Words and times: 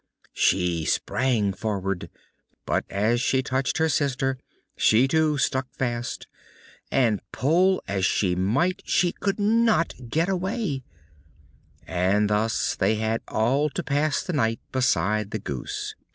She 0.33 0.83
sprang 0.85 1.53
forward, 1.53 2.09
but 2.65 2.85
as 2.89 3.21
she 3.21 3.43
touched 3.43 3.77
her 3.77 3.87
sister 3.87 4.39
she 4.75 5.07
too 5.07 5.37
stuck 5.37 5.71
fast, 5.75 6.25
and 6.91 7.21
pull 7.31 7.83
as 7.87 8.03
she 8.03 8.33
might 8.33 8.81
she 8.83 9.11
could 9.11 9.39
not 9.39 9.93
get 10.09 10.27
away; 10.27 10.81
and 11.85 12.31
thus 12.31 12.75
they 12.75 12.95
had 12.95 13.21
all 13.27 13.69
to 13.69 13.83
pass 13.83 14.23
the 14.23 14.33
night 14.33 14.59
beside 14.71 15.29
the 15.29 15.37
goose. 15.37 15.93